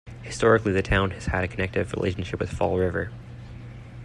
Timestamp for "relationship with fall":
1.93-2.75